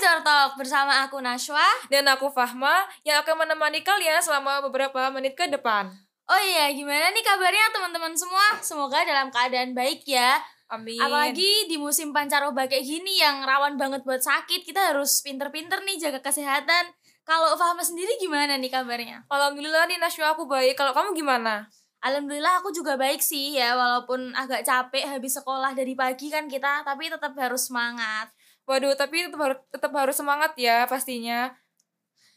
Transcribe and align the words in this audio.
Major 0.00 0.24
Talk 0.24 0.56
bersama 0.56 1.04
aku 1.04 1.20
Nashwa. 1.20 1.60
Dan 1.92 2.08
aku 2.08 2.32
Fahma 2.32 2.88
yang 3.04 3.20
akan 3.20 3.44
menemani 3.44 3.84
kalian 3.84 4.16
selama 4.24 4.64
beberapa 4.64 5.12
menit 5.12 5.36
ke 5.36 5.44
depan. 5.44 5.92
Oh 6.24 6.40
iya, 6.40 6.72
gimana 6.72 7.12
nih 7.12 7.20
kabarnya 7.20 7.68
teman-teman 7.68 8.16
semua? 8.16 8.56
Semoga 8.64 9.04
dalam 9.04 9.28
keadaan 9.28 9.76
baik 9.76 10.08
ya. 10.08 10.40
Amin. 10.72 10.96
Apalagi 10.96 11.68
di 11.68 11.76
musim 11.76 12.16
pancaroba 12.16 12.64
kayak 12.64 12.80
gini 12.80 13.20
yang 13.20 13.44
rawan 13.44 13.76
banget 13.76 14.00
buat 14.00 14.24
sakit, 14.24 14.64
kita 14.64 14.96
harus 14.96 15.20
pinter-pinter 15.20 15.84
nih 15.84 16.00
jaga 16.00 16.24
kesehatan. 16.24 16.96
Kalau 17.28 17.60
Fahma 17.60 17.84
sendiri 17.84 18.16
gimana 18.16 18.56
nih 18.56 18.72
kabarnya? 18.72 19.28
Alhamdulillah 19.28 19.84
nih 19.84 20.00
Nashwa 20.00 20.32
aku 20.32 20.48
baik. 20.48 20.80
Kalau 20.80 20.96
kamu 20.96 21.12
gimana? 21.12 21.68
Alhamdulillah 22.00 22.64
aku 22.64 22.72
juga 22.72 22.96
baik 22.96 23.20
sih 23.20 23.60
ya, 23.60 23.76
walaupun 23.76 24.32
agak 24.32 24.64
capek 24.64 25.04
habis 25.04 25.36
sekolah 25.36 25.76
dari 25.76 25.92
pagi 25.92 26.32
kan 26.32 26.48
kita, 26.48 26.88
tapi 26.88 27.12
tetap 27.12 27.36
harus 27.36 27.68
semangat. 27.68 28.32
Waduh, 28.70 28.94
tapi 28.94 29.26
tetap 29.26 29.40
harus, 29.42 29.58
tetap 29.74 29.92
harus 29.98 30.14
semangat 30.14 30.54
ya 30.54 30.86
pastinya. 30.86 31.50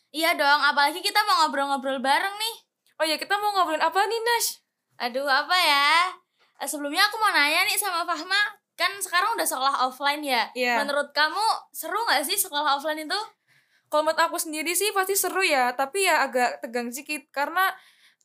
Iya 0.10 0.34
dong, 0.34 0.62
apalagi 0.66 0.98
kita 1.06 1.22
mau 1.30 1.46
ngobrol-ngobrol 1.46 2.02
bareng 2.02 2.34
nih. 2.42 2.56
Oh 2.98 3.06
ya, 3.06 3.22
kita 3.22 3.38
mau 3.38 3.54
ngobrolin 3.54 3.82
apa 3.86 4.02
nih, 4.02 4.18
Nash? 4.18 4.50
Aduh, 4.98 5.30
apa 5.30 5.54
ya? 5.54 6.10
Eh, 6.58 6.66
Sebelumnya 6.70 7.06
aku 7.06 7.22
mau 7.22 7.30
nanya 7.30 7.66
nih 7.70 7.78
sama 7.78 8.02
Fahma, 8.02 8.58
kan 8.74 8.90
sekarang 8.98 9.38
udah 9.38 9.46
sekolah 9.46 9.76
offline 9.86 10.26
ya? 10.26 10.50
Iya. 10.58 10.82
Menurut 10.82 11.14
kamu 11.14 11.70
seru 11.70 11.98
gak 12.10 12.26
sih 12.26 12.38
sekolah 12.38 12.82
offline 12.82 13.06
itu? 13.06 13.20
Kalau 13.94 14.10
menurut 14.10 14.22
aku 14.26 14.42
sendiri 14.42 14.74
sih 14.74 14.90
pasti 14.90 15.14
seru 15.14 15.46
ya, 15.46 15.70
tapi 15.78 16.10
ya 16.10 16.26
agak 16.26 16.66
tegang 16.66 16.90
sedikit 16.90 17.30
karena 17.30 17.70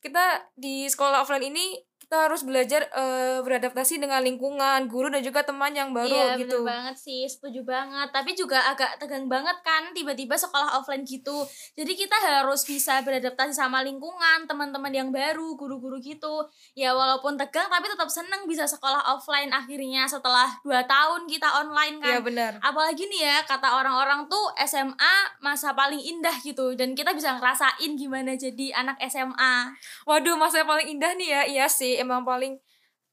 kita 0.01 0.49
di 0.57 0.89
sekolah 0.89 1.21
offline 1.21 1.45
ini 1.53 1.77
kita 2.09 2.25
harus 2.25 2.41
belajar 2.41 2.89
eh, 2.89 3.37
beradaptasi 3.45 4.01
dengan 4.01 4.25
lingkungan, 4.25 4.89
guru 4.89 5.13
dan 5.13 5.21
juga 5.21 5.45
teman 5.45 5.69
yang 5.77 5.93
baru 5.93 6.09
iya, 6.09 6.41
gitu. 6.41 6.65
bener 6.65 6.65
banget 6.65 6.95
sih, 6.97 7.29
setuju 7.29 7.61
banget. 7.61 8.09
Tapi 8.09 8.33
juga 8.33 8.65
agak 8.65 8.97
tegang 8.97 9.29
banget 9.29 9.53
kan 9.61 9.93
tiba-tiba 9.93 10.33
sekolah 10.33 10.81
offline 10.81 11.05
gitu. 11.05 11.45
Jadi 11.77 11.93
kita 11.93 12.17
harus 12.17 12.65
bisa 12.65 13.05
beradaptasi 13.05 13.53
sama 13.53 13.85
lingkungan, 13.85 14.49
teman-teman 14.49 14.89
yang 14.89 15.13
baru, 15.13 15.53
guru-guru 15.53 16.01
gitu. 16.01 16.49
Ya 16.73 16.97
walaupun 16.97 17.37
tegang 17.37 17.69
tapi 17.69 17.85
tetap 17.85 18.09
seneng 18.09 18.49
bisa 18.49 18.65
sekolah 18.65 19.05
offline 19.13 19.53
akhirnya 19.53 20.09
setelah 20.09 20.49
2 20.65 20.81
tahun 20.89 21.29
kita 21.29 21.61
online 21.61 22.01
kan. 22.01 22.09
Iya 22.09 22.19
benar. 22.25 22.51
apalagi 22.65 23.05
nih 23.05 23.21
ya 23.21 23.37
kata 23.45 23.77
orang-orang 23.77 24.25
tuh 24.25 24.49
SMA 24.65 25.37
masa 25.45 25.77
paling 25.77 26.01
indah 26.01 26.33
gitu 26.41 26.73
dan 26.73 26.97
kita 26.97 27.13
bisa 27.13 27.37
ngerasain 27.37 27.93
gimana 27.93 28.33
jadi 28.33 28.73
anak 28.73 28.97
SMA 29.05 29.77
Waduh, 30.07 30.39
masa 30.39 30.65
paling 30.65 30.97
indah 30.97 31.13
nih 31.13 31.29
ya. 31.29 31.41
Iya 31.45 31.65
sih, 31.69 31.98
emang 31.99 32.23
paling 32.23 32.57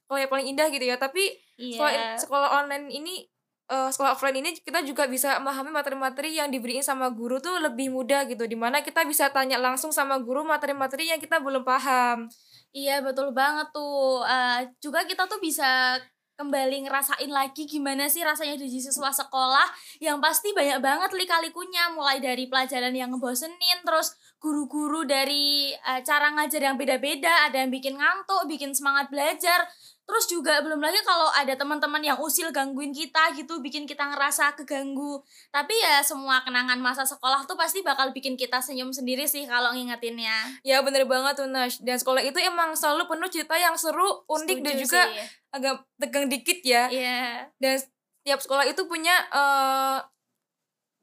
kalau 0.07 0.19
yang 0.23 0.31
paling 0.31 0.47
indah 0.55 0.71
gitu 0.71 0.87
ya. 0.87 0.97
Tapi 0.97 1.35
sekolah, 1.59 1.93
iya 1.93 2.15
sekolah 2.15 2.49
online 2.63 2.87
ini 2.95 3.27
eh, 3.67 3.91
sekolah 3.91 4.15
offline 4.15 4.39
ini 4.39 4.55
kita 4.63 4.87
juga 4.87 5.11
bisa 5.11 5.43
memahami 5.43 5.75
materi-materi 5.75 6.39
yang 6.39 6.49
diberiin 6.55 6.87
sama 6.87 7.11
guru 7.11 7.43
tuh 7.43 7.59
lebih 7.59 7.91
mudah 7.91 8.25
gitu. 8.31 8.47
Di 8.47 8.55
mana 8.55 8.81
kita 8.87 9.03
bisa 9.03 9.29
tanya 9.35 9.59
langsung 9.59 9.91
sama 9.91 10.17
guru 10.23 10.47
materi-materi 10.47 11.11
yang 11.11 11.19
kita 11.19 11.43
belum 11.43 11.67
paham. 11.67 12.31
iya 12.77 13.01
betul 13.01 13.33
banget 13.33 13.73
tuh 13.73 14.21
Eh, 14.27 14.61
juga 14.85 15.03
kita 15.09 15.25
tuh 15.27 15.41
bisa 15.41 15.97
kembali 16.37 16.85
ngerasain 16.85 17.33
lagi 17.33 17.65
gimana 17.65 18.13
sih 18.13 18.21
rasanya 18.21 18.61
jadi 18.61 18.77
siswa 18.77 19.09
sekolah 19.09 19.65
yang 20.05 20.21
pasti 20.21 20.53
banyak 20.53 20.85
banget 20.85 21.11
lika-likunya 21.17 21.89
mulai 21.97 22.21
dari 22.21 22.45
pelajaran 22.45 22.93
yang 22.93 23.09
ngebosenin 23.17 23.81
terus 23.89 24.13
guru-guru 24.47 25.03
dari 25.03 25.75
eh, 25.75 26.01
cara 26.07 26.31
ngajar 26.31 26.63
yang 26.63 26.79
beda-beda 26.79 27.51
ada 27.51 27.59
yang 27.59 27.75
bikin 27.75 27.99
ngantuk 27.99 28.47
bikin 28.47 28.71
semangat 28.71 29.11
belajar 29.11 29.67
terus 30.07 30.31
juga 30.31 30.63
belum 30.63 30.79
lagi 30.79 31.03
kalau 31.03 31.27
ada 31.35 31.59
teman-teman 31.59 31.99
yang 31.99 32.15
usil 32.23 32.55
gangguin 32.55 32.95
kita 32.95 33.35
gitu 33.35 33.59
bikin 33.59 33.91
kita 33.91 34.07
ngerasa 34.07 34.55
keganggu 34.55 35.19
tapi 35.51 35.75
ya 35.75 35.99
semua 36.07 36.47
kenangan 36.47 36.79
masa 36.79 37.03
sekolah 37.03 37.43
tuh 37.43 37.59
pasti 37.59 37.83
bakal 37.83 38.15
bikin 38.15 38.39
kita 38.39 38.63
senyum 38.63 38.95
sendiri 38.95 39.27
sih 39.27 39.51
kalau 39.51 39.75
ngingetinnya 39.75 40.63
Ya 40.63 40.79
bener 40.87 41.11
banget 41.11 41.43
tuh 41.43 41.51
Nash. 41.51 41.83
Dan 41.83 41.99
sekolah 41.99 42.23
itu 42.23 42.39
emang 42.39 42.79
selalu 42.79 43.11
penuh 43.11 43.27
cerita 43.27 43.59
yang 43.59 43.75
seru, 43.75 44.23
unik 44.31 44.59
dan 44.63 44.75
Setuju 44.79 44.83
juga 44.87 45.03
sih. 45.11 45.27
agak 45.51 45.75
tegang 45.99 46.27
dikit 46.31 46.59
ya. 46.63 46.87
iya 46.87 47.51
Dan 47.59 47.83
setiap 47.83 48.39
sekolah 48.39 48.63
itu 48.63 48.87
punya 48.87 49.15
eh 49.35 49.99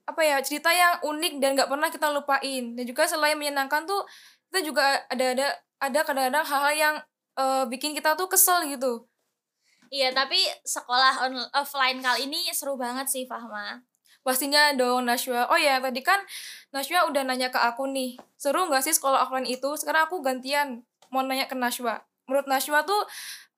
apa 0.03 0.21
ya 0.21 0.37
cerita 0.43 0.67
yang 0.67 0.99
unik 0.99 1.33
dan 1.39 1.55
nggak 1.55 1.69
pernah 1.71 1.89
kita 1.91 2.07
lupain. 2.11 2.63
Dan 2.75 2.83
juga 2.83 3.07
selain 3.07 3.39
menyenangkan 3.39 3.87
tuh 3.87 4.03
kita 4.51 4.59
juga 4.63 4.83
ada 5.07 5.25
ada 5.33 5.47
ada 5.79 5.99
kadang-kadang 6.03 6.45
hal-hal 6.45 6.73
yang 6.75 6.95
eh, 7.39 7.63
bikin 7.71 7.95
kita 7.95 8.15
tuh 8.19 8.27
kesel 8.27 8.67
gitu. 8.67 9.07
Iya, 9.93 10.09
tapi 10.09 10.41
sekolah 10.65 11.29
on 11.29 11.37
offline 11.53 12.01
kali 12.01 12.25
ini 12.25 12.49
seru 12.49 12.73
banget 12.73 13.05
sih, 13.05 13.29
Fahma. 13.29 13.77
Pastinya 14.23 14.71
dong 14.73 15.05
Nashwa. 15.05 15.51
Oh 15.51 15.59
ya 15.59 15.83
tadi 15.83 15.99
kan 15.99 16.17
Nashwa 16.71 17.05
udah 17.11 17.27
nanya 17.27 17.51
ke 17.51 17.59
aku 17.59 17.85
nih. 17.91 18.15
Seru 18.39 18.65
nggak 18.71 18.81
sih 18.87 18.95
sekolah 18.95 19.27
offline 19.27 19.45
itu? 19.45 19.69
Sekarang 19.75 20.07
aku 20.07 20.23
gantian 20.23 20.87
mau 21.11 21.21
nanya 21.21 21.45
ke 21.45 21.53
Nashwa. 21.53 22.01
Menurut 22.25 22.47
Nashwa 22.47 22.87
tuh 22.87 23.03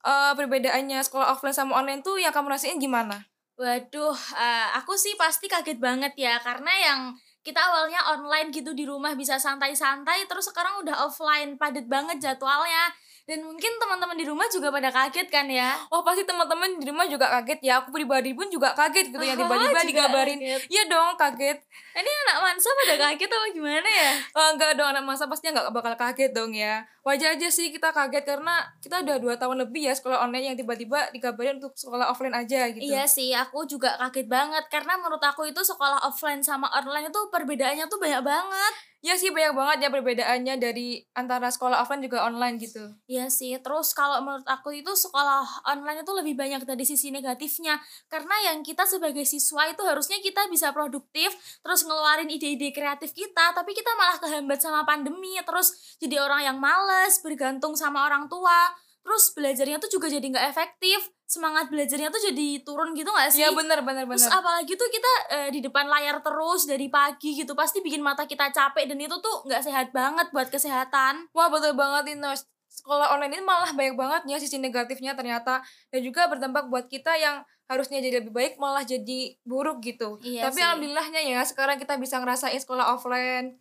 eh, 0.04 0.32
perbedaannya 0.34 1.00
sekolah 1.06 1.32
offline 1.38 1.54
sama 1.54 1.78
online 1.78 2.02
tuh 2.02 2.18
yang 2.18 2.34
kamu 2.34 2.52
rasain 2.52 2.76
gimana? 2.82 3.24
Waduh, 3.56 4.12
eh, 4.36 4.66
aku 4.76 5.00
sih 5.00 5.16
pasti 5.16 5.48
kaget 5.48 5.80
banget 5.80 6.12
ya, 6.20 6.36
karena 6.44 6.68
yang 6.76 7.00
kita 7.40 7.56
awalnya 7.56 8.04
online 8.12 8.52
gitu 8.52 8.76
di 8.76 8.84
rumah 8.84 9.16
bisa 9.16 9.40
santai-santai, 9.40 10.28
terus 10.28 10.52
sekarang 10.52 10.84
udah 10.84 11.08
offline, 11.08 11.56
padat 11.56 11.88
banget 11.88 12.20
jadwalnya. 12.20 12.92
Dan 13.26 13.42
mungkin 13.42 13.74
teman-teman 13.82 14.14
di 14.14 14.22
rumah 14.22 14.46
juga 14.46 14.70
pada 14.70 14.86
kaget 14.86 15.26
kan 15.26 15.50
ya. 15.50 15.74
Oh 15.90 16.06
pasti 16.06 16.22
teman-teman 16.22 16.78
di 16.78 16.86
rumah 16.86 17.10
juga 17.10 17.26
kaget 17.26 17.58
ya. 17.58 17.82
Aku 17.82 17.90
pribadi 17.90 18.30
pun 18.38 18.46
juga 18.46 18.70
kaget 18.70 19.10
gitu 19.10 19.18
yang 19.18 19.34
Ah, 19.34 19.42
tiba-tiba 19.42 19.82
kaget. 19.82 20.62
Iya 20.70 20.82
dong 20.86 21.18
kaget. 21.18 21.58
Ini 21.98 22.06
anak 22.06 22.36
mansa 22.46 22.70
pada 22.70 22.94
kaget 23.02 23.26
apa 23.26 23.46
gimana 23.50 23.88
ya? 23.90 24.10
Oh, 24.30 24.48
enggak 24.54 24.78
dong 24.78 24.94
anak 24.94 25.02
masa 25.02 25.26
pastinya 25.26 25.58
nggak 25.58 25.74
bakal 25.74 25.94
kaget 25.98 26.30
dong 26.30 26.54
ya. 26.54 26.86
Wajar 27.02 27.34
aja 27.34 27.50
sih 27.50 27.74
kita 27.74 27.90
kaget 27.90 28.22
karena 28.22 28.62
kita 28.78 29.02
udah 29.02 29.16
dua 29.18 29.34
tahun 29.34 29.66
lebih 29.66 29.90
ya 29.90 29.94
sekolah 29.98 30.22
online 30.22 30.54
yang 30.54 30.56
tiba-tiba 30.58 31.10
dikabarin 31.10 31.58
untuk 31.58 31.74
sekolah 31.74 32.06
offline 32.06 32.34
aja 32.34 32.70
gitu. 32.70 32.82
Iya 32.82 33.10
sih, 33.10 33.34
aku 33.34 33.66
juga 33.66 33.98
kaget 34.06 34.30
banget 34.30 34.70
karena 34.70 34.98
menurut 35.02 35.22
aku 35.22 35.50
itu 35.50 35.62
sekolah 35.66 36.02
offline 36.06 36.46
sama 36.46 36.70
online 36.70 37.10
itu 37.10 37.20
perbedaannya 37.34 37.90
tuh 37.90 37.98
banyak 37.98 38.22
banget. 38.22 38.74
Iya 39.06 39.14
sih 39.14 39.30
banyak 39.30 39.54
banget 39.54 39.76
ya 39.86 39.88
perbedaannya 39.94 40.54
dari 40.58 40.98
antara 41.14 41.46
sekolah 41.46 41.78
offline 41.78 42.02
juga 42.02 42.26
online 42.26 42.58
gitu. 42.58 42.90
Iya 43.16 43.32
sih, 43.32 43.56
terus 43.64 43.96
kalau 43.96 44.20
menurut 44.20 44.44
aku 44.44 44.76
itu 44.76 44.92
sekolah 44.92 45.64
online 45.64 46.04
itu 46.04 46.12
lebih 46.12 46.36
banyak 46.36 46.68
dari 46.68 46.84
sisi 46.84 47.08
negatifnya 47.08 47.80
Karena 48.12 48.52
yang 48.52 48.60
kita 48.60 48.84
sebagai 48.84 49.24
siswa 49.24 49.64
itu 49.72 49.80
harusnya 49.88 50.20
kita 50.20 50.44
bisa 50.52 50.68
produktif 50.76 51.32
Terus 51.64 51.88
ngeluarin 51.88 52.28
ide-ide 52.28 52.76
kreatif 52.76 53.16
kita 53.16 53.56
Tapi 53.56 53.72
kita 53.72 53.88
malah 53.96 54.20
kehambat 54.20 54.60
sama 54.60 54.84
pandemi 54.84 55.40
Terus 55.40 55.96
jadi 55.96 56.20
orang 56.20 56.44
yang 56.44 56.58
males, 56.60 57.24
bergantung 57.24 57.72
sama 57.72 58.04
orang 58.04 58.28
tua 58.28 58.68
Terus 59.00 59.32
belajarnya 59.32 59.80
tuh 59.80 59.88
juga 59.88 60.12
jadi 60.12 60.26
nggak 60.28 60.46
efektif 60.52 61.08
Semangat 61.24 61.72
belajarnya 61.72 62.12
tuh 62.12 62.22
jadi 62.22 62.62
turun 62.62 62.94
gitu 62.94 63.10
nggak 63.10 63.32
sih? 63.32 63.42
Iya 63.42 63.56
bener 63.56 63.80
bener 63.80 64.04
Terus 64.12 64.28
bener. 64.28 64.38
apalagi 64.44 64.72
tuh 64.76 64.88
kita 64.92 65.12
eh, 65.32 65.48
di 65.54 65.64
depan 65.64 65.88
layar 65.88 66.20
terus 66.20 66.68
dari 66.68 66.92
pagi 66.92 67.32
gitu 67.32 67.56
Pasti 67.56 67.80
bikin 67.80 68.04
mata 68.04 68.28
kita 68.28 68.52
capek 68.52 68.84
dan 68.92 69.00
itu 69.00 69.16
tuh 69.24 69.46
nggak 69.48 69.62
sehat 69.64 69.88
banget 69.96 70.28
buat 70.36 70.52
kesehatan 70.52 71.32
Wah 71.32 71.48
betul 71.48 71.72
banget 71.72 72.12
ini 72.12 72.20
Nos. 72.20 72.44
Sekolah 72.76 73.16
online 73.16 73.40
ini 73.40 73.44
malah 73.44 73.72
banyak 73.72 73.96
banget 73.96 74.22
ya 74.28 74.36
sisi 74.36 74.60
negatifnya 74.60 75.16
ternyata 75.16 75.64
dan 75.88 76.00
juga 76.04 76.28
berdampak 76.28 76.68
buat 76.68 76.92
kita 76.92 77.16
yang 77.16 77.40
harusnya 77.66 78.04
jadi 78.04 78.20
lebih 78.20 78.36
baik 78.36 78.60
malah 78.60 78.84
jadi 78.84 79.34
buruk 79.42 79.80
gitu. 79.80 80.20
Iya 80.20 80.52
Tapi 80.52 80.60
sih. 80.60 80.64
alhamdulillahnya 80.64 81.22
ya 81.24 81.40
sekarang 81.48 81.80
kita 81.80 81.96
bisa 81.96 82.20
ngerasain 82.20 82.60
sekolah 82.60 82.92
offline. 82.92 83.56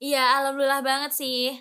Iya, 0.00 0.42
alhamdulillah 0.42 0.82
banget 0.82 1.12
sih 1.14 1.58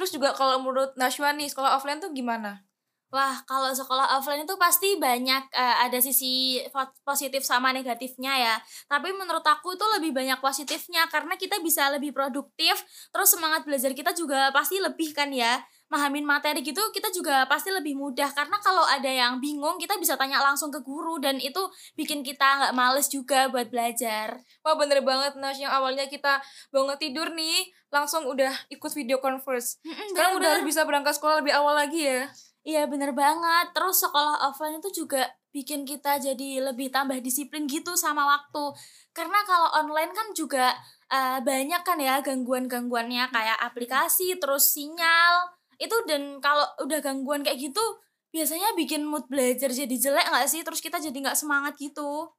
Terus 0.00 0.16
juga 0.16 0.32
kalau 0.32 0.64
menurut 0.64 0.96
Nashwa 0.96 1.28
nih 1.36 1.52
sekolah 1.52 1.76
offline 1.76 2.00
tuh 2.00 2.08
gimana? 2.16 2.64
Wah, 3.10 3.42
kalau 3.42 3.74
sekolah 3.74 4.06
offline 4.22 4.46
itu 4.46 4.54
pasti 4.54 4.94
banyak 4.94 5.50
eh, 5.50 5.76
ada 5.82 5.98
sisi 5.98 6.62
po- 6.70 6.94
positif 7.02 7.42
sama 7.42 7.74
negatifnya 7.74 8.32
ya. 8.38 8.54
Tapi 8.86 9.10
menurut 9.10 9.42
aku 9.42 9.74
itu 9.74 9.82
lebih 9.98 10.14
banyak 10.14 10.38
positifnya 10.38 11.10
karena 11.10 11.34
kita 11.34 11.58
bisa 11.58 11.90
lebih 11.90 12.14
produktif, 12.14 12.78
terus 13.10 13.34
semangat 13.34 13.66
belajar 13.66 13.90
kita 13.98 14.14
juga 14.14 14.54
pasti 14.54 14.78
lebih 14.78 15.10
kan 15.10 15.26
ya. 15.34 15.58
Mahamin 15.90 16.22
materi 16.22 16.62
gitu 16.62 16.78
kita 16.94 17.10
juga 17.10 17.50
pasti 17.50 17.74
lebih 17.74 17.98
mudah 17.98 18.30
karena 18.30 18.62
kalau 18.62 18.86
ada 18.86 19.10
yang 19.10 19.42
bingung 19.42 19.74
kita 19.74 19.98
bisa 19.98 20.14
tanya 20.14 20.38
langsung 20.38 20.70
ke 20.70 20.78
guru 20.86 21.18
dan 21.18 21.42
itu 21.42 21.58
bikin 21.98 22.22
kita 22.22 22.46
nggak 22.62 22.74
males 22.78 23.10
juga 23.10 23.50
buat 23.50 23.66
belajar. 23.74 24.38
Wah 24.62 24.78
bener 24.78 25.02
banget 25.02 25.34
Nash 25.34 25.58
yang 25.58 25.74
awalnya 25.74 26.06
kita 26.06 26.38
bangun 26.70 26.94
tidur 26.94 27.34
nih 27.34 27.66
langsung 27.90 28.22
udah 28.30 28.54
ikut 28.70 28.92
video 28.94 29.18
conference. 29.18 29.82
Sekarang 30.14 30.38
udah 30.38 30.62
bisa 30.62 30.86
berangkat 30.86 31.18
sekolah 31.18 31.42
lebih 31.42 31.58
awal 31.58 31.74
lagi 31.74 32.06
ya. 32.06 32.30
Iya 32.62 32.86
bener 32.86 33.10
banget. 33.10 33.74
Terus 33.74 33.98
sekolah 33.98 34.46
offline 34.46 34.78
itu 34.78 35.02
juga 35.04 35.26
bikin 35.50 35.82
kita 35.82 36.22
jadi 36.22 36.70
lebih 36.70 36.94
tambah 36.94 37.18
disiplin 37.18 37.66
gitu 37.66 37.98
sama 37.98 38.22
waktu. 38.30 38.78
Karena 39.10 39.42
kalau 39.42 39.74
online 39.74 40.14
kan 40.14 40.30
juga 40.38 40.70
eh, 41.10 41.42
banyak 41.42 41.82
kan 41.82 41.98
ya 41.98 42.22
gangguan-gangguannya 42.22 43.26
kayak 43.34 43.58
aplikasi, 43.58 44.38
terus 44.38 44.70
sinyal. 44.70 45.59
Itu 45.80 45.96
dan 46.04 46.38
kalau 46.44 46.68
udah 46.84 47.00
gangguan 47.00 47.40
kayak 47.40 47.56
gitu 47.58 47.82
biasanya 48.30 48.76
bikin 48.78 49.02
mood 49.02 49.26
belajar 49.26 49.72
jadi 49.72 49.90
jelek 49.90 50.28
nggak 50.28 50.46
sih? 50.46 50.60
Terus 50.60 50.84
kita 50.84 51.00
jadi 51.00 51.16
nggak 51.16 51.38
semangat 51.40 51.74
gitu. 51.80 52.30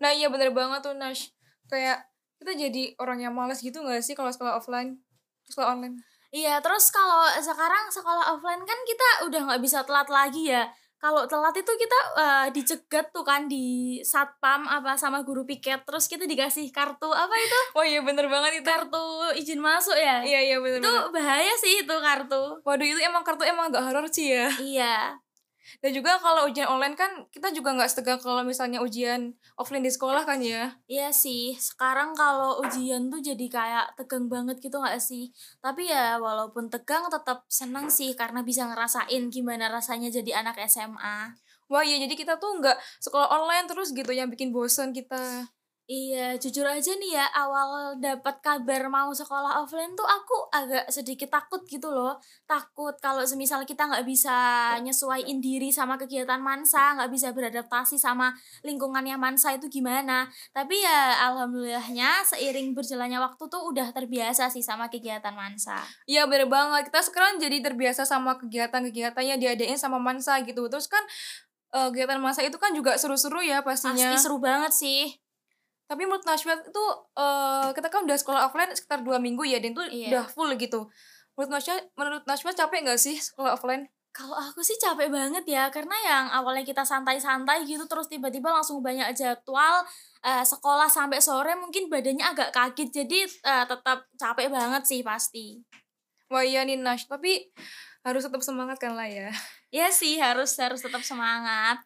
Nah 0.00 0.10
iya 0.16 0.32
bener 0.32 0.50
banget 0.56 0.80
tuh 0.80 0.96
Nash. 0.96 1.30
Kayak 1.68 2.08
kita 2.40 2.52
jadi 2.56 2.82
orang 3.00 3.24
yang 3.24 3.32
males 3.32 3.64
gitu 3.64 3.80
gak 3.80 4.04
sih 4.04 4.12
kalau 4.12 4.28
sekolah 4.28 4.60
offline, 4.60 5.00
sekolah 5.48 5.72
online? 5.72 5.96
Iya, 6.34 6.60
terus 6.60 6.92
kalau 6.92 7.24
sekarang 7.40 7.88
sekolah 7.88 8.36
offline 8.36 8.60
kan 8.66 8.78
kita 8.84 9.08
udah 9.30 9.40
nggak 9.48 9.62
bisa 9.64 9.86
telat 9.88 10.10
lagi 10.12 10.52
ya. 10.52 10.68
Kalau 10.96 11.28
telat 11.28 11.52
itu 11.52 11.72
kita 11.76 11.98
uh, 12.16 12.46
dicegat 12.50 13.12
tuh 13.12 13.20
kan 13.20 13.44
di 13.46 14.00
satpam 14.00 14.64
apa 14.64 14.96
sama 14.96 15.20
guru 15.20 15.44
piket, 15.44 15.84
terus 15.84 16.08
kita 16.08 16.24
dikasih 16.24 16.72
kartu 16.72 17.12
apa 17.12 17.34
itu? 17.36 17.60
Oh 17.76 17.84
iya 17.84 18.00
bener 18.00 18.26
banget 18.32 18.64
itu. 18.64 18.68
Kartu 18.68 19.04
izin 19.36 19.60
masuk 19.60 19.94
ya. 19.94 20.24
Iya 20.24 20.40
iya 20.40 20.56
bener. 20.56 20.80
Itu 20.80 20.92
bahaya 21.12 21.52
sih 21.60 21.84
itu 21.84 21.94
kartu. 22.00 22.64
Waduh 22.64 22.86
itu 22.88 23.00
emang 23.04 23.22
kartu 23.22 23.44
emang 23.44 23.68
agak 23.68 23.84
horor 23.84 24.06
sih 24.08 24.32
ya. 24.32 24.48
Iya. 24.56 25.20
Dan 25.80 25.90
juga 25.94 26.18
kalau 26.18 26.48
ujian 26.48 26.68
online 26.68 26.94
kan 26.94 27.28
kita 27.30 27.50
juga 27.50 27.74
nggak 27.76 27.90
setegak 27.90 28.18
kalau 28.22 28.42
misalnya 28.42 28.82
ujian 28.82 29.34
offline 29.58 29.84
di 29.84 29.92
sekolah 29.92 30.22
kan 30.24 30.38
ya. 30.42 30.74
Iya 30.86 31.10
sih, 31.10 31.54
sekarang 31.56 32.14
kalau 32.14 32.62
ujian 32.62 33.08
tuh 33.08 33.20
jadi 33.22 33.46
kayak 33.48 33.86
tegang 33.98 34.30
banget 34.30 34.58
gitu 34.62 34.78
nggak 34.78 35.00
sih? 35.00 35.30
Tapi 35.60 35.90
ya 35.90 36.18
walaupun 36.22 36.68
tegang 36.68 37.08
tetap 37.10 37.46
senang 37.50 37.90
sih 37.90 38.14
karena 38.14 38.42
bisa 38.42 38.66
ngerasain 38.66 39.28
gimana 39.30 39.70
rasanya 39.70 40.10
jadi 40.10 40.44
anak 40.44 40.60
SMA. 40.66 41.36
Wah 41.66 41.82
iya 41.82 41.98
jadi 41.98 42.14
kita 42.14 42.38
tuh 42.38 42.62
nggak 42.62 42.78
sekolah 43.02 43.26
online 43.26 43.66
terus 43.66 43.90
gitu 43.90 44.14
yang 44.14 44.30
bikin 44.30 44.54
bosan 44.54 44.94
kita. 44.94 45.50
Iya, 45.86 46.34
jujur 46.34 46.66
aja 46.66 46.98
nih 46.98 47.14
ya, 47.14 47.30
awal 47.30 47.94
dapat 48.02 48.42
kabar 48.42 48.90
mau 48.90 49.06
sekolah 49.14 49.62
offline 49.62 49.94
tuh 49.94 50.02
aku 50.02 50.50
agak 50.50 50.90
sedikit 50.90 51.30
takut 51.30 51.62
gitu 51.62 51.94
loh. 51.94 52.18
Takut 52.42 52.98
kalau 52.98 53.22
semisal 53.22 53.62
kita 53.62 53.86
nggak 53.86 54.02
bisa 54.02 54.34
nyesuaiin 54.82 55.38
diri 55.38 55.70
sama 55.70 55.94
kegiatan 55.94 56.42
Mansa, 56.42 56.98
nggak 56.98 57.06
bisa 57.14 57.30
beradaptasi 57.30 58.02
sama 58.02 58.34
lingkungannya 58.66 59.14
Mansa 59.14 59.54
itu 59.54 59.70
gimana. 59.70 60.26
Tapi 60.50 60.74
ya 60.74 61.22
alhamdulillahnya 61.30 62.34
seiring 62.34 62.74
berjalannya 62.74 63.22
waktu 63.22 63.46
tuh 63.46 63.62
udah 63.70 63.94
terbiasa 63.94 64.50
sih 64.50 64.66
sama 64.66 64.90
kegiatan 64.90 65.38
Mansa. 65.38 65.86
Iya 66.10 66.26
bener 66.26 66.50
banget, 66.50 66.90
kita 66.90 67.06
sekarang 67.06 67.38
jadi 67.38 67.62
terbiasa 67.62 68.02
sama 68.02 68.34
kegiatan-kegiatannya 68.42 69.38
diadain 69.38 69.78
sama 69.78 70.02
Mansa 70.02 70.42
gitu. 70.42 70.66
Terus 70.66 70.90
kan 70.90 71.06
uh, 71.78 71.94
kegiatan 71.94 72.18
Mansa 72.18 72.42
itu 72.42 72.58
kan 72.58 72.74
juga 72.74 72.98
seru-seru 72.98 73.38
ya 73.38 73.62
pastinya. 73.62 73.94
Pasti 73.94 74.26
seru 74.26 74.42
banget 74.42 74.74
sih 74.74 75.25
tapi 75.86 76.02
menurut 76.02 76.26
Nashwa 76.26 76.58
itu 76.58 76.84
uh, 77.14 77.70
kita 77.70 77.86
kan 77.86 78.02
udah 78.02 78.18
sekolah 78.18 78.40
offline 78.50 78.74
sekitar 78.74 79.06
dua 79.06 79.22
minggu 79.22 79.46
ya 79.46 79.62
dan 79.62 79.70
itu 79.70 79.82
iya. 79.94 80.08
udah 80.10 80.24
full 80.26 80.50
gitu. 80.58 80.90
Menurut 81.38 81.50
Nashwa 81.54 81.74
menurut 81.94 82.22
Nashwa 82.26 82.50
capek 82.50 82.78
nggak 82.82 82.98
sih 82.98 83.14
sekolah 83.22 83.54
offline? 83.54 83.86
Kalau 84.10 84.34
aku 84.34 84.64
sih 84.64 84.74
capek 84.80 85.12
banget 85.12 85.44
ya 85.46 85.68
karena 85.70 85.92
yang 86.02 86.24
awalnya 86.32 86.64
kita 86.64 86.82
santai-santai 86.82 87.68
gitu 87.68 87.84
terus 87.84 88.08
tiba-tiba 88.08 88.48
langsung 88.48 88.80
banyak 88.80 89.12
jadwal 89.14 89.84
uh, 90.24 90.44
sekolah 90.44 90.88
sampai 90.88 91.22
sore 91.22 91.54
mungkin 91.54 91.86
badannya 91.86 92.24
agak 92.24 92.50
kaget. 92.50 92.90
Jadi 92.90 93.18
uh, 93.46 93.64
tetap 93.70 94.10
capek 94.18 94.50
banget 94.50 94.82
sih 94.88 95.00
pasti. 95.06 95.62
Wah 96.26 96.42
iya 96.42 96.66
nih 96.66 96.82
Nash 96.82 97.06
tapi 97.06 97.46
harus 98.02 98.26
tetap 98.26 98.42
semangat 98.42 98.82
kan 98.82 98.98
lah 98.98 99.06
ya. 99.06 99.30
Iya 99.70 99.92
sih 99.94 100.18
harus 100.18 100.50
harus 100.58 100.82
tetap 100.82 101.04
semangat 101.06 101.78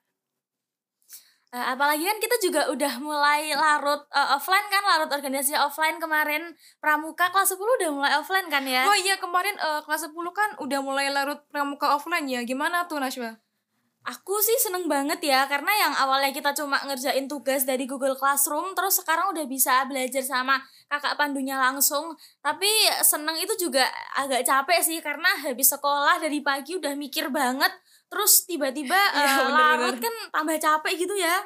Uh, 1.50 1.74
apalagi 1.74 2.06
kan 2.06 2.18
kita 2.22 2.36
juga 2.38 2.62
udah 2.70 3.02
mulai 3.02 3.50
larut 3.58 4.06
uh, 4.14 4.38
offline 4.38 4.62
kan 4.70 4.86
larut 4.86 5.10
organisasi 5.10 5.58
offline 5.58 5.98
kemarin. 5.98 6.54
Pramuka 6.78 7.26
kelas 7.34 7.58
10 7.58 7.58
udah 7.58 7.90
mulai 7.90 8.12
offline 8.14 8.46
kan 8.46 8.62
ya? 8.62 8.86
Oh 8.86 8.94
iya 8.94 9.18
kemarin 9.18 9.58
uh, 9.58 9.82
kelas 9.82 10.06
10 10.06 10.14
kan 10.30 10.50
udah 10.62 10.78
mulai 10.78 11.10
larut 11.10 11.42
pramuka 11.50 11.90
offline 11.98 12.30
ya. 12.30 12.46
Gimana 12.46 12.86
tuh 12.86 13.02
Nashwa 13.02 13.34
aku 14.08 14.40
sih 14.40 14.56
seneng 14.56 14.88
banget 14.88 15.20
ya 15.20 15.44
karena 15.44 15.68
yang 15.76 15.92
awalnya 15.92 16.32
kita 16.32 16.56
cuma 16.56 16.80
ngerjain 16.88 17.28
tugas 17.28 17.68
dari 17.68 17.84
Google 17.84 18.16
Classroom 18.16 18.72
terus 18.72 18.96
sekarang 18.96 19.36
udah 19.36 19.44
bisa 19.44 19.84
belajar 19.84 20.24
sama 20.24 20.56
kakak 20.88 21.20
pandunya 21.20 21.60
langsung 21.60 22.16
tapi 22.40 22.68
seneng 23.04 23.36
itu 23.36 23.52
juga 23.60 23.84
agak 24.16 24.48
capek 24.48 24.80
sih 24.80 24.98
karena 25.04 25.28
habis 25.44 25.68
sekolah 25.68 26.16
dari 26.16 26.40
pagi 26.40 26.80
udah 26.80 26.96
mikir 26.96 27.28
banget 27.28 27.70
terus 28.08 28.48
tiba-tiba 28.48 28.96
ya, 29.20 29.44
uh, 29.44 29.52
larut 29.52 29.96
kan 30.00 30.14
tambah 30.32 30.56
capek 30.56 30.94
gitu 30.96 31.16
ya 31.20 31.36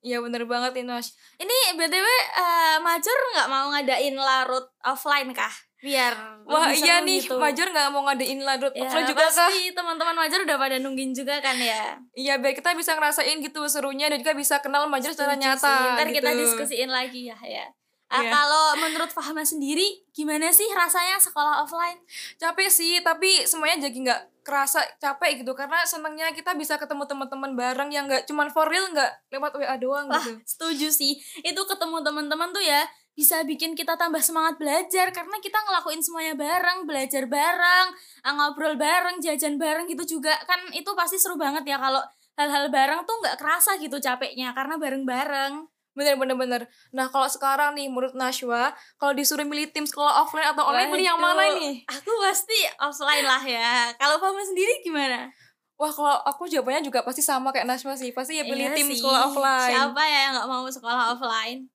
Iya 0.00 0.16
bener 0.24 0.48
banget 0.48 0.80
Inos. 0.80 1.12
Ini 1.36 1.76
btw 1.76 2.08
uh, 2.32 2.80
Major 2.80 3.18
nggak 3.36 3.48
mau 3.52 3.68
ngadain 3.68 4.16
larut 4.16 4.64
offline 4.80 5.28
kah? 5.36 5.52
Biar 5.80 6.12
Wah 6.44 6.68
iya 6.76 7.00
nih 7.00 7.24
gitu. 7.24 7.40
Major 7.40 7.72
nggak 7.72 7.88
mau 7.88 8.04
ngadain 8.04 8.40
larut 8.44 8.74
ya, 8.76 8.84
offline 8.84 9.08
juga 9.08 9.32
pasti 9.32 9.72
teman-teman 9.72 10.12
Major 10.12 10.40
udah 10.44 10.58
pada 10.60 10.76
nungguin 10.76 11.16
juga 11.16 11.40
kan 11.40 11.56
ya. 11.56 11.96
Iya 12.12 12.36
biar 12.36 12.52
kita 12.52 12.76
bisa 12.76 12.92
ngerasain 12.98 13.40
gitu 13.40 13.64
serunya 13.64 14.12
dan 14.12 14.20
juga 14.20 14.36
bisa 14.36 14.60
kenal 14.60 14.84
Major 14.92 15.16
secara 15.16 15.38
nyata. 15.38 15.56
Sih. 15.64 15.88
Ntar 15.96 16.06
gitu. 16.12 16.16
kita 16.20 16.30
diskusiin 16.36 16.90
lagi 16.92 17.32
ya 17.32 17.38
ya. 17.40 17.66
Uh, 18.10 18.26
yeah. 18.26 18.32
Kalau 18.34 18.66
menurut 18.82 19.10
Fahma 19.14 19.46
sendiri, 19.46 20.02
gimana 20.10 20.50
sih 20.50 20.66
rasanya 20.74 21.22
sekolah 21.22 21.62
offline? 21.62 22.02
Capek 22.42 22.66
sih, 22.66 22.98
tapi 23.06 23.46
semuanya 23.46 23.86
jadi 23.86 23.98
nggak 24.02 24.20
kerasa 24.42 24.82
capek 24.98 25.46
gitu 25.46 25.54
karena 25.54 25.84
senangnya 25.86 26.34
kita 26.34 26.58
bisa 26.58 26.74
ketemu 26.74 27.06
teman-teman 27.06 27.54
bareng 27.54 27.92
yang 27.94 28.10
nggak 28.10 28.26
cuman 28.26 28.50
for 28.50 28.66
real 28.66 28.82
nggak 28.90 29.30
lewat 29.30 29.52
WA 29.54 29.76
doang 29.78 30.10
Wah, 30.10 30.18
gitu. 30.18 30.42
Setuju 30.42 30.88
sih. 30.90 31.22
Itu 31.46 31.62
ketemu 31.70 32.02
teman-teman 32.02 32.50
tuh 32.50 32.64
ya 32.66 32.82
bisa 33.20 33.44
bikin 33.44 33.76
kita 33.76 34.00
tambah 34.00 34.24
semangat 34.24 34.56
belajar 34.56 35.12
karena 35.12 35.36
kita 35.44 35.60
ngelakuin 35.60 36.00
semuanya 36.00 36.32
bareng, 36.32 36.88
belajar 36.88 37.28
bareng, 37.28 37.86
ah, 38.24 38.32
ngobrol 38.32 38.80
bareng, 38.80 39.20
jajan 39.20 39.60
bareng 39.60 39.84
gitu 39.92 40.16
juga 40.16 40.32
kan 40.48 40.56
itu 40.72 40.88
pasti 40.96 41.20
seru 41.20 41.36
banget 41.36 41.68
ya 41.68 41.76
kalau 41.76 42.00
hal-hal 42.40 42.72
bareng 42.72 43.04
tuh 43.04 43.12
nggak 43.20 43.36
kerasa 43.36 43.76
gitu 43.76 44.00
capeknya 44.00 44.56
karena 44.56 44.80
bareng-bareng. 44.80 45.68
Bener 45.92 46.16
bener 46.16 46.32
bener. 46.32 46.62
Nah 46.96 47.12
kalau 47.12 47.28
sekarang 47.28 47.76
nih 47.76 47.92
menurut 47.92 48.16
Nashwa, 48.16 48.72
kalau 48.96 49.12
disuruh 49.12 49.44
milih 49.44 49.68
tim 49.68 49.84
sekolah 49.84 50.24
offline 50.24 50.48
atau 50.56 50.64
online 50.64 50.88
Waduh, 50.88 50.96
pilih 50.96 51.06
yang 51.12 51.20
mana 51.20 51.44
nih? 51.60 51.74
Aku 51.92 52.10
pasti 52.24 52.56
offline 52.80 53.26
lah 53.28 53.42
ya. 53.44 53.92
Kalau 54.00 54.16
kamu 54.16 54.40
sendiri 54.48 54.80
gimana? 54.80 55.28
Wah 55.76 55.92
kalau 55.92 56.16
aku 56.24 56.48
jawabannya 56.48 56.88
juga 56.88 57.04
pasti 57.04 57.20
sama 57.20 57.52
kayak 57.52 57.68
Nashwa 57.68 57.92
sih. 58.00 58.16
Pasti 58.16 58.40
ya 58.40 58.48
pilih 58.48 58.72
iya 58.72 58.72
tim 58.72 58.88
sih. 58.88 59.04
sekolah 59.04 59.28
offline. 59.28 59.76
Siapa 59.76 60.02
ya 60.08 60.18
yang 60.24 60.32
gak 60.40 60.48
mau 60.48 60.64
sekolah 60.64 61.04
offline? 61.12 61.68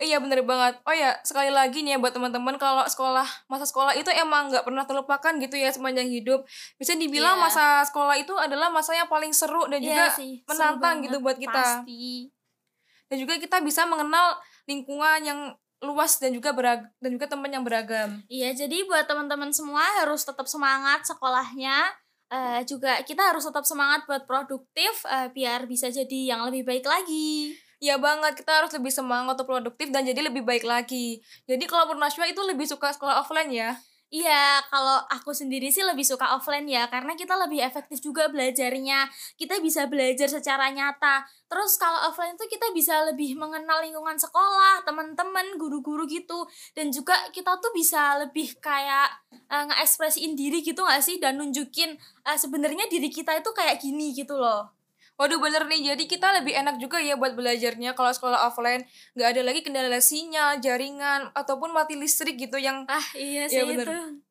Iya 0.00 0.16
bener 0.16 0.40
banget. 0.48 0.80
Oh 0.88 0.96
ya 0.96 1.20
sekali 1.20 1.52
lagi 1.52 1.84
nih 1.84 1.94
ya 1.94 1.98
buat 2.00 2.16
teman-teman 2.16 2.56
kalau 2.56 2.88
sekolah 2.88 3.28
masa 3.52 3.68
sekolah 3.68 3.92
itu 3.92 4.08
emang 4.16 4.48
nggak 4.48 4.64
pernah 4.64 4.88
terlupakan 4.88 5.32
gitu 5.36 5.60
ya 5.60 5.68
sepanjang 5.68 6.08
hidup. 6.08 6.48
Bisa 6.80 6.96
dibilang 6.96 7.36
yeah. 7.36 7.44
masa 7.44 7.64
sekolah 7.84 8.16
itu 8.16 8.32
adalah 8.32 8.72
masa 8.72 8.96
yang 8.96 9.12
paling 9.12 9.36
seru 9.36 9.68
dan 9.68 9.84
yeah, 9.84 9.92
juga 9.92 10.04
sih, 10.16 10.40
menantang 10.48 11.04
gitu 11.04 11.20
buat 11.20 11.36
kita. 11.36 11.84
Pasti 11.84 12.32
dan 13.10 13.16
juga 13.18 13.34
kita 13.42 13.58
bisa 13.60 13.82
mengenal 13.90 14.38
lingkungan 14.70 15.20
yang 15.26 15.40
luas 15.82 16.22
dan 16.22 16.30
juga 16.30 16.54
berag 16.54 16.86
dan 17.02 17.10
juga 17.10 17.26
teman 17.26 17.50
yang 17.50 17.66
beragam. 17.66 18.22
Iya, 18.30 18.54
jadi 18.54 18.86
buat 18.86 19.10
teman-teman 19.10 19.50
semua 19.50 19.82
harus 19.98 20.22
tetap 20.22 20.46
semangat 20.46 21.02
sekolahnya. 21.04 21.90
Uh, 22.30 22.62
juga 22.62 23.02
kita 23.02 23.26
harus 23.26 23.42
tetap 23.42 23.66
semangat 23.66 24.06
buat 24.06 24.22
produktif 24.22 25.02
uh, 25.02 25.26
biar 25.34 25.66
bisa 25.66 25.90
jadi 25.90 26.30
yang 26.30 26.46
lebih 26.46 26.62
baik 26.62 26.86
lagi. 26.86 27.58
Iya 27.80 27.96
banget, 27.96 28.36
kita 28.44 28.60
harus 28.60 28.72
lebih 28.76 28.92
semangat 28.92 29.40
untuk 29.40 29.48
produktif 29.48 29.88
dan 29.88 30.04
jadi 30.04 30.20
lebih 30.28 30.44
baik 30.44 30.68
lagi. 30.68 31.24
Jadi 31.48 31.64
kalau 31.64 31.88
Purnaswa 31.88 32.28
itu 32.28 32.44
lebih 32.44 32.68
suka 32.68 32.92
sekolah 32.92 33.24
offline 33.24 33.48
ya? 33.48 33.72
Iya, 34.10 34.66
kalau 34.68 35.06
aku 35.06 35.30
sendiri 35.30 35.70
sih 35.70 35.86
lebih 35.86 36.02
suka 36.02 36.34
offline 36.34 36.66
ya, 36.66 36.90
karena 36.90 37.14
kita 37.14 37.30
lebih 37.46 37.62
efektif 37.62 38.02
juga 38.02 38.26
belajarnya. 38.26 39.06
Kita 39.38 39.62
bisa 39.62 39.86
belajar 39.86 40.26
secara 40.26 40.66
nyata. 40.74 41.24
Terus 41.46 41.78
kalau 41.78 42.10
offline 42.10 42.34
tuh 42.34 42.50
kita 42.50 42.74
bisa 42.74 43.06
lebih 43.06 43.38
mengenal 43.38 43.78
lingkungan 43.80 44.18
sekolah, 44.18 44.82
teman-teman, 44.82 45.54
guru-guru 45.56 46.10
gitu. 46.10 46.42
Dan 46.74 46.90
juga 46.90 47.14
kita 47.30 47.62
tuh 47.62 47.70
bisa 47.70 48.18
lebih 48.18 48.58
kayak 48.58 49.08
uh, 49.46 49.64
ngekspresiin 49.70 50.34
diri 50.34 50.60
gitu 50.66 50.82
gak 50.82 51.06
sih? 51.06 51.22
Dan 51.22 51.38
nunjukin 51.38 51.94
uh, 52.26 52.34
sebenarnya 52.36 52.90
diri 52.90 53.14
kita 53.14 53.38
itu 53.38 53.54
kayak 53.54 53.78
gini 53.78 54.10
gitu 54.10 54.34
loh. 54.34 54.79
Waduh 55.20 55.36
bener 55.36 55.68
nih, 55.68 55.92
jadi 55.92 56.04
kita 56.08 56.32
lebih 56.40 56.56
enak 56.56 56.80
juga 56.80 56.96
ya 56.96 57.12
buat 57.12 57.36
belajarnya 57.36 57.92
kalau 57.92 58.08
sekolah 58.08 58.48
offline 58.48 58.88
nggak 59.12 59.28
ada 59.36 59.42
lagi 59.44 59.60
kendala 59.60 60.00
sinyal, 60.00 60.64
jaringan 60.64 61.28
ataupun 61.36 61.76
mati 61.76 61.92
listrik 61.92 62.40
gitu 62.40 62.56
yang 62.56 62.88
ah 62.88 63.04
iya 63.12 63.44
sih 63.44 63.60
ya, 63.60 63.68
bener. 63.68 63.84
itu. 63.84 64.24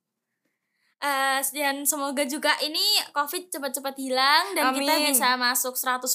Uh, 1.00 1.40
dan 1.56 1.88
semoga 1.88 2.28
juga 2.28 2.52
ini 2.60 2.82
covid 3.16 3.48
cepat-cepat 3.48 3.96
hilang 4.02 4.52
dan 4.52 4.74
Amin. 4.74 4.84
kita 4.84 4.94
bisa 5.08 5.28
masuk 5.40 5.78
100% 5.78 6.10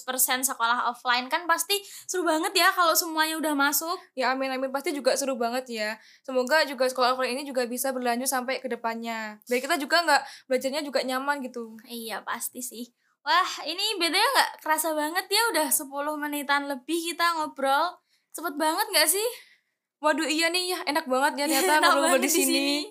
sekolah 0.44 0.92
offline 0.92 1.24
kan 1.32 1.48
pasti 1.48 1.80
seru 2.04 2.20
banget 2.20 2.52
ya 2.52 2.68
kalau 2.74 2.98
semuanya 2.98 3.38
udah 3.38 3.54
masuk. 3.54 3.96
Ya 4.12 4.34
amin 4.34 4.52
amin 4.58 4.74
pasti 4.74 4.90
juga 4.90 5.14
seru 5.14 5.38
banget 5.38 5.70
ya. 5.70 5.90
Semoga 6.26 6.66
juga 6.66 6.90
sekolah 6.90 7.14
offline 7.14 7.38
ini 7.38 7.46
juga 7.46 7.64
bisa 7.64 7.94
berlanjut 7.94 8.26
sampai 8.26 8.58
ke 8.58 8.66
depannya. 8.66 9.38
Biar 9.46 9.62
kita 9.62 9.78
juga 9.78 10.02
nggak 10.02 10.22
belajarnya 10.50 10.82
juga 10.82 11.00
nyaman 11.06 11.40
gitu. 11.46 11.78
Iya 11.86 12.20
pasti 12.26 12.60
sih. 12.60 12.90
Wah, 13.24 13.50
ini 13.64 13.96
bedanya 13.96 14.28
nggak 14.36 14.50
kerasa 14.60 14.92
banget 14.92 15.24
ya 15.32 15.42
udah 15.56 15.68
10 15.72 15.88
menitan 16.20 16.68
lebih 16.68 17.00
kita 17.12 17.40
ngobrol. 17.40 17.96
Cepet 18.36 18.54
banget 18.60 18.86
nggak 18.92 19.08
sih? 19.08 19.28
Waduh, 20.04 20.28
iya 20.28 20.52
nih 20.52 20.76
ya, 20.76 20.78
enak 20.84 21.08
banget 21.08 21.32
ya 21.40 21.44
ternyata 21.48 21.88
ngobrol 21.96 22.20
di 22.20 22.28
sini. 22.28 22.84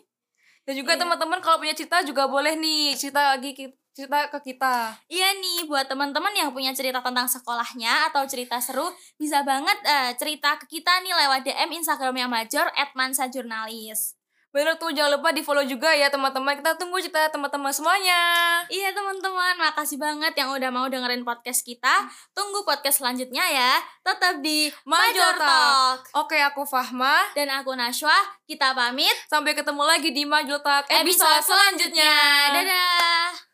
Dan 0.66 0.74
juga 0.74 0.98
yeah. 0.98 1.02
teman-teman 1.06 1.38
kalau 1.38 1.62
punya 1.62 1.78
cerita 1.78 2.02
juga 2.02 2.26
boleh 2.26 2.58
nih 2.58 2.98
cerita 2.98 3.38
lagi 3.38 3.54
cerita 3.94 4.26
ke 4.34 4.42
kita. 4.42 4.98
Iya 5.06 5.38
nih, 5.38 5.70
buat 5.70 5.86
teman-teman 5.86 6.34
yang 6.34 6.50
punya 6.50 6.74
cerita 6.74 7.06
tentang 7.06 7.30
sekolahnya 7.30 8.10
atau 8.10 8.26
cerita 8.26 8.58
seru, 8.58 8.90
bisa 9.22 9.46
banget 9.46 9.78
eh, 9.86 10.18
cerita 10.18 10.58
ke 10.58 10.66
kita 10.66 11.06
nih 11.06 11.14
lewat 11.14 11.46
DM 11.46 11.78
Instagramnya 11.78 12.26
Major 12.26 12.74
@mansajurnalis. 12.98 14.18
Bener 14.54 14.78
tuh, 14.78 14.94
jangan 14.94 15.18
lupa 15.18 15.34
di 15.34 15.42
follow 15.42 15.66
juga 15.66 15.90
ya 15.98 16.14
teman-teman. 16.14 16.54
Kita 16.54 16.78
tunggu 16.78 17.02
cerita 17.02 17.26
teman-teman 17.34 17.74
semuanya. 17.74 18.22
Iya 18.70 18.94
teman-teman, 18.94 19.58
makasih 19.58 19.98
banget 19.98 20.38
yang 20.38 20.54
udah 20.54 20.70
mau 20.70 20.86
dengerin 20.86 21.26
podcast 21.26 21.66
kita. 21.66 22.06
Tunggu 22.38 22.62
podcast 22.62 23.02
selanjutnya 23.02 23.42
ya. 23.42 23.82
Tetap 24.06 24.46
di 24.46 24.70
Major 24.86 25.34
Major 25.34 25.34
Talk. 25.42 26.00
Oke, 26.22 26.38
aku 26.38 26.70
Fahma. 26.70 27.34
Dan 27.34 27.50
aku 27.50 27.74
Nashwa, 27.74 28.14
kita 28.46 28.78
pamit. 28.78 29.18
Sampai 29.26 29.58
ketemu 29.58 29.82
lagi 29.90 30.14
di 30.14 30.22
Majul 30.22 30.62
Talk 30.62 30.86
Episode 30.86 31.42
selanjutnya. 31.42 32.14
Dadah. 32.54 33.50